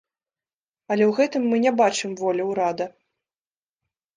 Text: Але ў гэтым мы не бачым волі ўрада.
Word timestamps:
Але 0.95 1.03
ў 1.09 1.19
гэтым 1.19 1.45
мы 1.51 1.57
не 1.65 1.71
бачым 1.81 2.15
волі 2.23 2.43
ўрада. 2.51 2.85